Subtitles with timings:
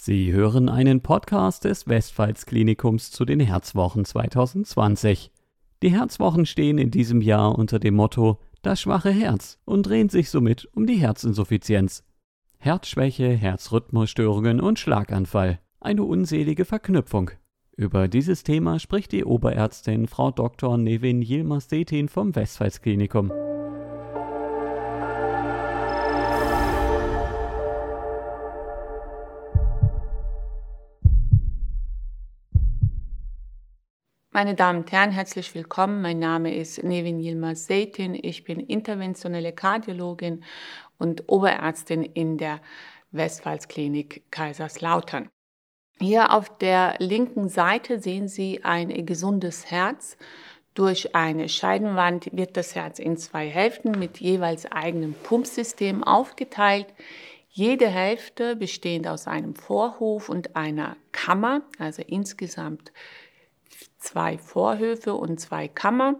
[0.00, 5.32] Sie hören einen Podcast des Westpfalz-Klinikums zu den Herzwochen 2020.
[5.82, 10.30] Die Herzwochen stehen in diesem Jahr unter dem Motto Das schwache Herz und drehen sich
[10.30, 12.04] somit um die Herzinsuffizienz.
[12.58, 15.58] Herzschwäche, Herzrhythmusstörungen und Schlaganfall.
[15.80, 17.32] Eine unselige Verknüpfung.
[17.76, 20.78] Über dieses Thema spricht die Oberärztin Frau Dr.
[20.78, 23.32] Nevin Yilmaz-Detin vom Westpfalz-Klinikum.
[34.38, 36.00] Meine Damen und Herren, herzlich willkommen.
[36.00, 38.14] Mein Name ist Nevin Yilmaz Seytin.
[38.14, 40.44] Ich bin interventionelle Kardiologin
[40.96, 42.60] und Oberärztin in der
[43.10, 45.28] Westpfalz-Klinik Kaiserslautern.
[45.98, 50.16] Hier auf der linken Seite sehen Sie ein gesundes Herz.
[50.72, 56.86] Durch eine Scheidenwand wird das Herz in zwei Hälften mit jeweils eigenem Pumpsystem aufgeteilt.
[57.48, 62.92] Jede Hälfte bestehend aus einem Vorhof und einer Kammer, also insgesamt
[63.98, 66.16] zwei Vorhöfe und zwei Kammer.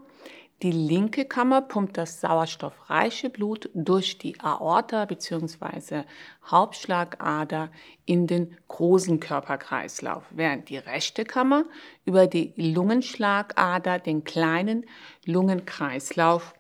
[0.63, 6.03] Die linke Kammer pumpt das sauerstoffreiche Blut durch die Aorta bzw.
[6.45, 7.71] Hauptschlagader
[8.07, 11.65] in den großen Körperkreislauf, während die rechte Kammer
[12.05, 14.85] über die Lungenschlagader den kleinen
[15.25, 16.55] Lungenkreislauf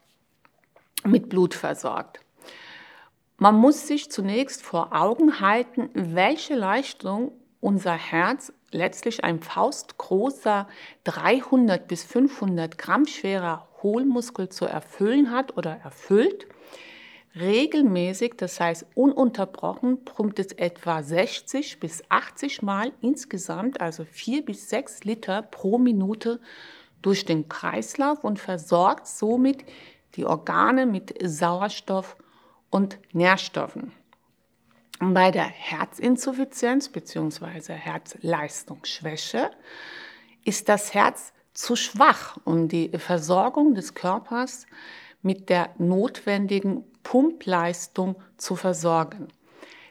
[1.05, 2.20] mit Blut versorgt.
[3.36, 10.69] Man muss sich zunächst vor Augen halten, welche Leistung unser Herz letztlich ein faustgroßer
[11.05, 16.47] 300 bis 500 Gramm schwerer Hohlmuskel zu erfüllen hat oder erfüllt.
[17.39, 24.69] Regelmäßig, das heißt ununterbrochen, pumpt es etwa 60 bis 80 Mal insgesamt, also 4 bis
[24.70, 26.41] 6 Liter pro Minute
[27.02, 29.64] durch den Kreislauf und versorgt somit
[30.16, 32.16] die Organe mit Sauerstoff
[32.70, 33.92] und Nährstoffen.
[35.00, 37.72] Bei der Herzinsuffizienz bzw.
[37.72, 39.50] Herzleistungsschwäche
[40.44, 44.66] ist das Herz zu schwach, um die Versorgung des Körpers
[45.23, 49.28] mit der notwendigen Pumpleistung zu versorgen.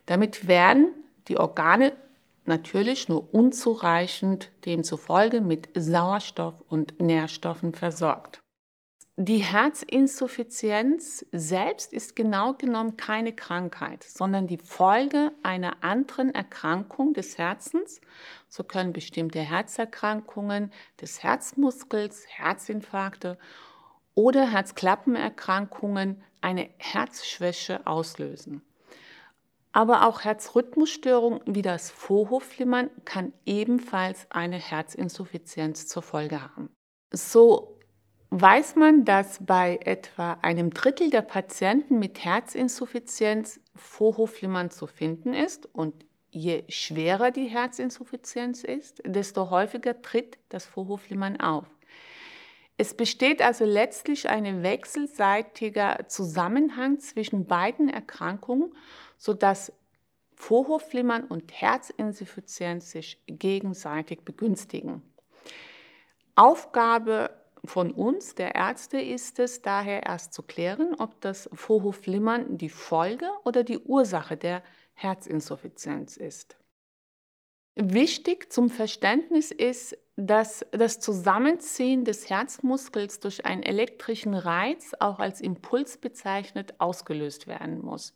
[0.07, 0.89] Damit werden
[1.29, 1.93] die Organe
[2.45, 8.39] natürlich nur unzureichend demzufolge mit Sauerstoff und Nährstoffen versorgt.
[9.19, 17.39] Die Herzinsuffizienz selbst ist genau genommen keine Krankheit, sondern die Folge einer anderen Erkrankung des
[17.39, 17.99] Herzens.
[18.47, 23.39] So können bestimmte Herzerkrankungen des Herzmuskels, Herzinfarkte
[24.13, 28.61] oder Herzklappenerkrankungen eine Herzschwäche auslösen.
[29.71, 36.69] Aber auch Herzrhythmusstörungen wie das Vorhofflimmern kann ebenfalls eine Herzinsuffizienz zur Folge haben.
[37.11, 37.76] So
[38.29, 45.67] weiß man, dass bei etwa einem Drittel der Patienten mit Herzinsuffizienz Vorhofflimmern zu finden ist
[45.73, 45.93] und
[46.29, 51.65] je schwerer die Herzinsuffizienz ist, desto häufiger tritt das Vorhofflimmern auf.
[52.77, 58.75] Es besteht also letztlich ein wechselseitiger Zusammenhang zwischen beiden Erkrankungen,
[59.17, 59.73] sodass
[60.35, 65.01] Vorhofflimmern und Herzinsuffizienz sich gegenseitig begünstigen.
[66.35, 67.31] Aufgabe
[67.67, 73.29] von uns, der Ärzte, ist es daher erst zu klären, ob das Vorhofflimmern die Folge
[73.43, 74.63] oder die Ursache der
[74.93, 76.57] Herzinsuffizienz ist.
[77.75, 85.41] Wichtig zum Verständnis ist, dass das Zusammenziehen des Herzmuskels durch einen elektrischen Reiz, auch als
[85.41, 88.15] Impuls bezeichnet, ausgelöst werden muss.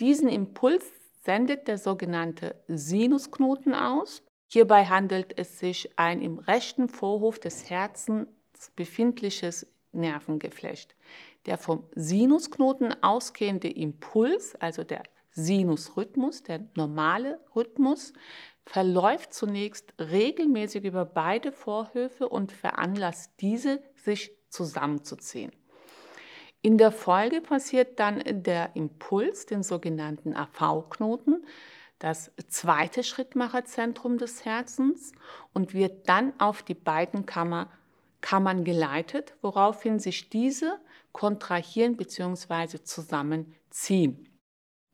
[0.00, 0.84] Diesen Impuls
[1.24, 4.24] sendet der sogenannte Sinusknoten aus.
[4.48, 7.70] Hierbei handelt es sich ein im rechten Vorhof des
[8.70, 10.94] Befindliches Nervengeflecht.
[11.46, 18.12] Der vom Sinusknoten ausgehende Impuls, also der Sinusrhythmus, der normale Rhythmus,
[18.64, 25.52] verläuft zunächst regelmäßig über beide Vorhöfe und veranlasst diese, sich zusammenzuziehen.
[26.60, 31.44] In der Folge passiert dann der Impuls, den sogenannten AV-Knoten,
[31.98, 35.12] das zweite Schrittmacherzentrum des Herzens
[35.52, 37.70] und wird dann auf die beiden Kammer
[38.22, 40.78] Kammern geleitet, woraufhin sich diese
[41.12, 42.82] kontrahieren bzw.
[42.82, 44.28] zusammenziehen.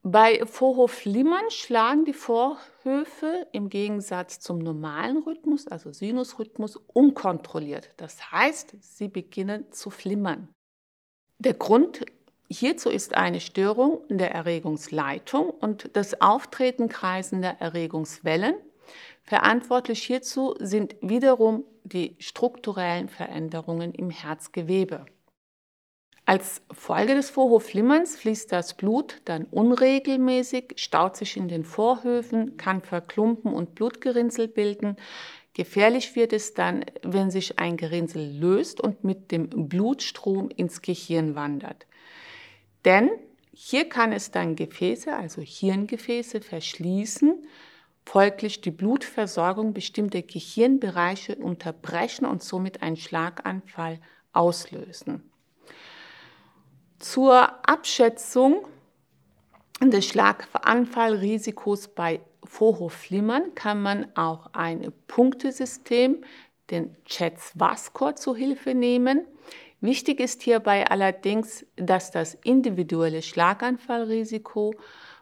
[0.01, 7.91] Bei Vorhofflimmern schlagen die Vorhöfe im Gegensatz zum normalen Rhythmus, also Sinusrhythmus, unkontrolliert.
[7.97, 10.49] Das heißt, sie beginnen zu flimmern.
[11.37, 12.05] Der Grund
[12.49, 18.55] hierzu ist eine Störung der Erregungsleitung und das Auftreten kreisender Erregungswellen.
[19.23, 25.05] Verantwortlich hierzu sind wiederum die strukturellen Veränderungen im Herzgewebe.
[26.25, 32.81] Als Folge des Vorhofflimmerns fließt das Blut dann unregelmäßig, staut sich in den Vorhöfen, kann
[32.81, 34.95] Verklumpen und Blutgerinnsel bilden.
[35.53, 41.33] Gefährlich wird es dann, wenn sich ein Gerinnsel löst und mit dem Blutstrom ins Gehirn
[41.33, 41.87] wandert.
[42.85, 43.09] Denn
[43.51, 47.43] hier kann es dann Gefäße, also Hirngefäße, verschließen,
[48.09, 53.99] folglich die Blutversorgung bestimmter Gehirnbereiche unterbrechen und somit einen Schlaganfall
[54.33, 55.29] auslösen.
[56.97, 58.65] Zur Abschätzung
[59.79, 66.23] des Schlaganfallrisikos bei Vorhofflimmern kann man auch ein Punktesystem,
[66.71, 69.27] den CHETS-VASCOR, zu Hilfe nehmen.
[69.81, 74.73] Wichtig ist hierbei allerdings, dass das individuelle Schlaganfallrisiko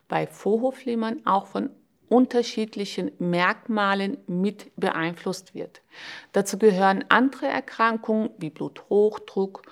[0.08, 1.70] bei Vorhofflimmern auch von
[2.10, 5.82] unterschiedlichen Merkmalen mit beeinflusst wird.
[6.32, 9.64] Dazu gehören andere Erkrankungen wie Bluthochdruck,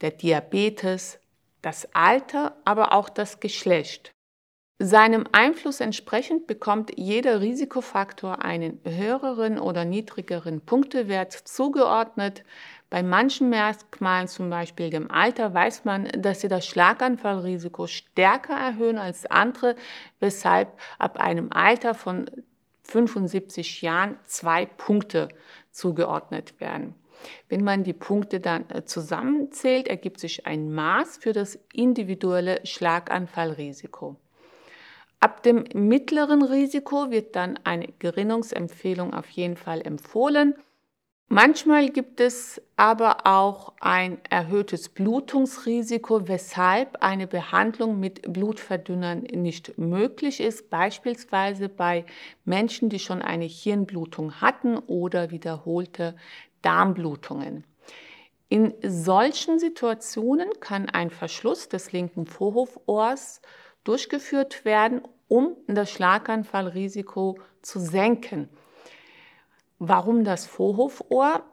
[0.00, 1.18] der Diabetes,
[1.62, 4.12] das Alter, aber auch das Geschlecht.
[4.78, 12.44] Seinem Einfluss entsprechend bekommt jeder Risikofaktor einen höheren oder niedrigeren Punktewert zugeordnet.
[12.88, 18.98] Bei manchen Merkmalen, zum Beispiel dem Alter, weiß man, dass sie das Schlaganfallrisiko stärker erhöhen
[18.98, 19.74] als andere,
[20.20, 22.30] weshalb ab einem Alter von
[22.84, 25.28] 75 Jahren zwei Punkte
[25.72, 26.94] zugeordnet werden.
[27.48, 34.16] Wenn man die Punkte dann äh, zusammenzählt, ergibt sich ein Maß für das individuelle Schlaganfallrisiko.
[35.18, 40.54] Ab dem mittleren Risiko wird dann eine Gerinnungsempfehlung auf jeden Fall empfohlen.
[41.28, 50.40] Manchmal gibt es aber auch ein erhöhtes Blutungsrisiko, weshalb eine Behandlung mit Blutverdünnern nicht möglich
[50.40, 52.04] ist, beispielsweise bei
[52.44, 56.14] Menschen, die schon eine Hirnblutung hatten oder wiederholte
[56.62, 57.64] Darmblutungen.
[58.48, 63.42] In solchen Situationen kann ein Verschluss des linken Vorhofohrs
[63.82, 68.48] durchgeführt werden, um das Schlaganfallrisiko zu senken.
[69.78, 71.44] Warum das Vorhofohr?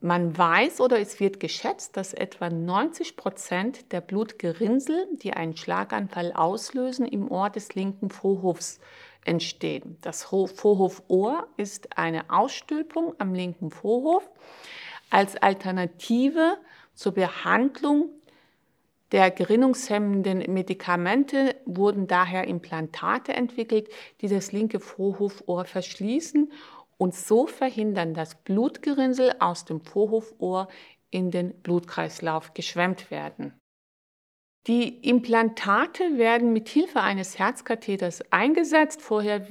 [0.00, 6.32] Man weiß oder es wird geschätzt, dass etwa 90 Prozent der Blutgerinnsel, die einen Schlaganfall
[6.32, 8.78] auslösen, im Ohr des linken Vorhofs
[9.24, 9.96] entstehen.
[10.02, 14.30] Das Vorhofohr ist eine Ausstülpung am linken Vorhof.
[15.10, 16.58] Als Alternative
[16.94, 18.10] zur Behandlung
[19.12, 23.88] der gerinnungshemmenden Medikamente wurden daher Implantate entwickelt,
[24.20, 26.52] die das linke Vorhofohr verschließen
[26.98, 30.68] und so verhindern, dass Blutgerinnsel aus dem Vorhofohr
[31.10, 33.54] in den Blutkreislauf geschwemmt werden.
[34.66, 39.00] Die Implantate werden mit Hilfe eines Herzkatheters eingesetzt.
[39.00, 39.46] Vorher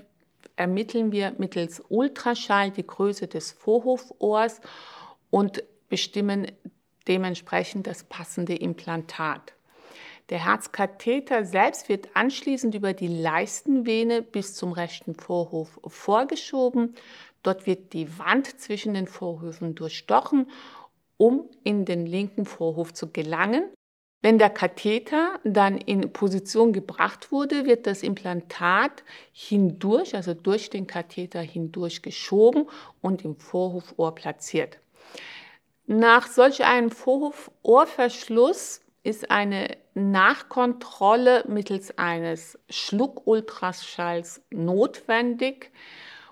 [0.55, 4.61] ermitteln wir mittels Ultraschall die Größe des Vorhofohrs
[5.31, 6.51] und bestimmen
[7.07, 9.53] dementsprechend das passende Implantat.
[10.29, 16.95] Der Herzkatheter selbst wird anschließend über die Leistenvene bis zum rechten Vorhof vorgeschoben.
[17.43, 20.49] Dort wird die Wand zwischen den Vorhöfen durchstochen,
[21.15, 23.63] um in den linken Vorhof zu gelangen.
[24.21, 30.87] Wenn der Katheter dann in Position gebracht wurde, wird das Implantat hindurch, also durch den
[30.87, 32.67] Katheter hindurch geschoben
[32.99, 34.79] und im Vorhofohr platziert.
[35.89, 45.71] Nach solch einem Vorhofohrverschluss ist eine Nachkontrolle mittels eines Schluckultraschalls notwendig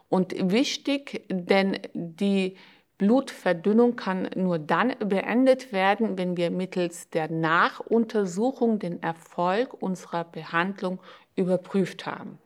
[0.10, 2.58] und wichtig, denn die
[2.98, 11.00] Blutverdünnung kann nur dann beendet werden, wenn wir mittels der Nachuntersuchung den Erfolg unserer Behandlung
[11.38, 12.40] überprüft haben.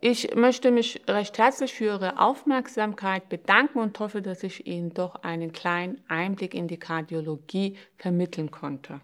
[0.00, 5.16] Ich möchte mich recht herzlich für Ihre Aufmerksamkeit bedanken und hoffe, dass ich Ihnen doch
[5.24, 9.00] einen kleinen Einblick in die Kardiologie vermitteln konnte.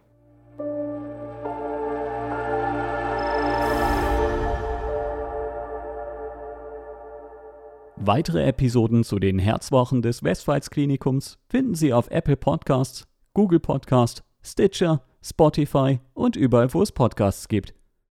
[7.96, 15.02] Weitere Episoden zu den Herzwochen des Westpfalz-Klinikums finden Sie auf Apple Podcasts, Google Podcasts, Stitcher,
[15.22, 17.74] Spotify und überall, wo es Podcasts gibt.